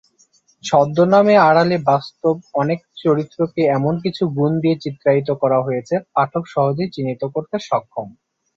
ছদ্মনামে 0.63 1.35
আড়ালে 1.47 1.77
বাস্তব 1.89 2.33
অনেক 2.53 2.79
চরিত্রকে 3.03 3.61
এমন 3.77 3.93
কিছু 4.03 4.23
গুণ 4.35 4.51
দিয়ে 4.61 4.75
চিত্রায়িত 4.83 5.29
করা 5.41 5.59
হয়েছে 5.65 5.95
পাঠক 6.15 6.43
সহজেই 6.53 6.93
চিহ্নিত 6.95 7.23
করতে 7.33 7.55
সক্ষম। 7.61 8.07